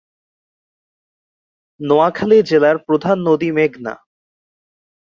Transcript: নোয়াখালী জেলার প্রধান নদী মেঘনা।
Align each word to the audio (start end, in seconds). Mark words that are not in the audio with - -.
নোয়াখালী 1.79 2.37
জেলার 2.43 2.77
প্রধান 2.87 3.17
নদী 3.27 3.49
মেঘনা। 3.51 3.93